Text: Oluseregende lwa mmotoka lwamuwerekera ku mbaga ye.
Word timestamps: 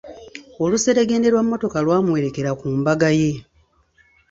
Oluseregende 0.63 1.27
lwa 1.31 1.41
mmotoka 1.45 1.77
lwamuwerekera 1.85 2.51
ku 2.59 2.65
mbaga 2.79 3.09
ye. 3.19 3.31